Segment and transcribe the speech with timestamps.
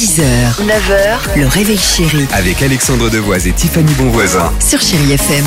[0.00, 0.22] 6h,
[0.64, 4.50] 9h, le réveil chéri Avec Alexandre Devoise et Tiffany Bonvoisin.
[4.58, 5.44] sur Chérie FM.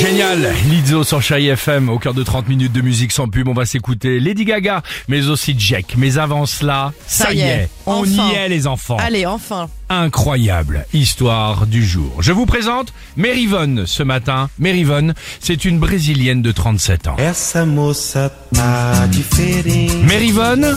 [0.00, 3.54] Génial, Lizzo sur Chai FM, au cœur de 30 minutes de musique sans pub, on
[3.54, 5.94] va s'écouter Lady Gaga, mais aussi Jack.
[5.96, 8.28] Mais avant cela, ça, y est, on enfin.
[8.32, 8.96] y est les enfants.
[8.98, 9.68] Allez, enfin.
[9.88, 12.16] Incroyable histoire du jour.
[12.22, 14.50] Je vous présente Merivonne ce matin.
[14.58, 17.16] Merivonne, c'est une Brésilienne de 37 ans.
[17.18, 20.02] Essa moça tá diferente.
[20.08, 20.76] Merivonne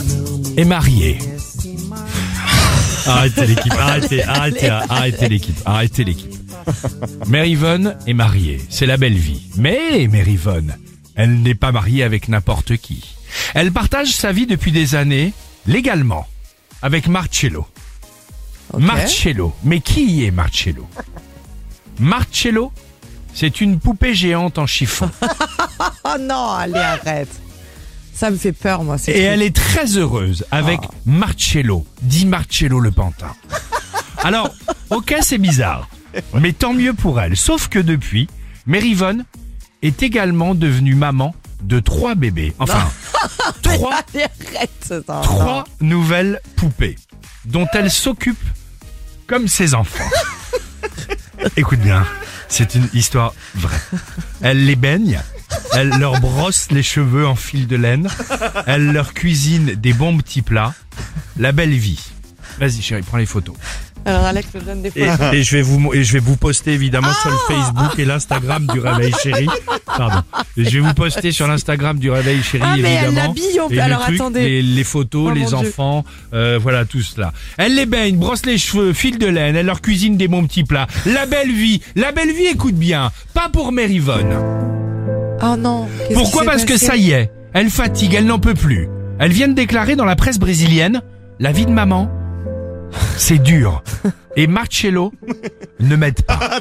[0.56, 1.18] est mariée.
[3.08, 6.34] Arrêtez l'équipe, arrêtez, arrêtez, arrêtez l'équipe, arrêtez l'équipe.
[7.26, 9.48] Merivonne est mariée, c'est la belle vie.
[9.56, 10.76] Mais Merivonne,
[11.14, 13.16] elle n'est pas mariée avec n'importe qui.
[13.54, 15.32] Elle partage sa vie depuis des années,
[15.66, 16.26] légalement,
[16.82, 17.66] avec Marcello.
[18.76, 19.54] Marcello.
[19.64, 20.86] Mais qui est Marcello?
[21.98, 22.72] Marcello,
[23.32, 25.10] c'est une poupée géante en chiffon.
[26.04, 27.28] Oh non, allez, arrête.
[28.18, 28.96] Ça me fait peur, moi.
[29.06, 33.32] Et elle est très heureuse avec Marcello, dit Marcello le pantin.
[34.24, 34.52] Alors,
[34.90, 35.88] ok, c'est bizarre,
[36.34, 37.36] mais tant mieux pour elle.
[37.36, 38.26] Sauf que depuis,
[38.66, 39.24] Merivonne
[39.82, 42.54] est également devenue maman de trois bébés.
[42.58, 42.90] Enfin,
[43.62, 44.94] trois, arrête.
[45.22, 46.96] trois nouvelles poupées
[47.44, 48.42] dont elle s'occupe
[49.28, 50.10] comme ses enfants.
[51.56, 52.04] Écoute bien,
[52.48, 53.78] c'est une histoire vraie.
[54.42, 55.20] Elle les baigne,
[55.74, 58.08] elle leur brosse les cheveux en fil de laine,
[58.66, 60.74] elle leur cuisine des bons petits plats.
[61.38, 62.00] La belle vie.
[62.58, 63.54] Vas-y chérie, prends les photos.
[64.04, 65.34] Alors, Alex me donne des Et, photos.
[65.34, 68.66] et je vais vous et je vais vous poster évidemment sur le Facebook et l'Instagram
[68.66, 69.46] du Réveil Chéri.
[69.84, 70.22] Pardon.
[70.56, 73.28] Et je vais vous poster sur l'Instagram du Réveil Chéri Ah, mais elle évidemment.
[73.28, 74.40] l'habille, on peut- Et le alors, truc, attendez.
[74.40, 75.56] Les, les photos, Oh, les mon Dieu.
[75.68, 77.32] enfants, euh, voilà tout cela.
[77.58, 80.64] Elle les baigne, brosse les cheveux, file de laine, elle leur cuisine des bons petits
[80.64, 80.86] plats.
[81.04, 84.77] La belle vie, la belle vie, écoute bien, pas pour Merivonne.
[85.42, 85.88] Oh non.
[86.14, 88.88] Pourquoi Parce que ça y est, elle fatigue, elle n'en peut plus.
[89.18, 91.02] Elle vient de déclarer dans la presse brésilienne,
[91.38, 92.10] la vie de maman,
[93.16, 93.82] c'est dur.
[94.36, 95.12] Et Marcello
[95.80, 96.38] ne m'aide pas.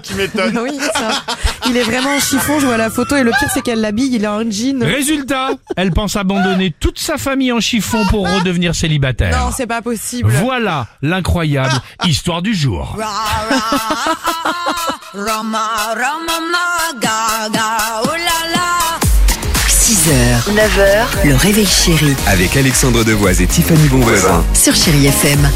[0.64, 1.24] Oui, ça.
[1.70, 4.10] Il est vraiment en chiffon, je vois la photo, et le pire, c'est qu'elle l'habille,
[4.16, 4.84] il est en jean.
[4.84, 9.38] Résultat, elle pense abandonner toute sa famille en chiffon pour redevenir célibataire.
[9.38, 10.30] Non, c'est pas possible.
[10.30, 11.74] Voilà l'incroyable
[12.06, 12.98] histoire du jour.
[15.14, 19.00] Rama, rama, ma, gaga, oh là là.
[19.68, 24.44] 6h, 9h, le réveil chéri Avec Alexandre Devoise et Tiffany Bonvoisin.
[24.54, 25.50] sur Chérie FM.